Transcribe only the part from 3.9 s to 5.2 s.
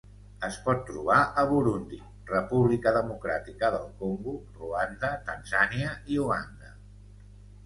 Congo, Ruanda,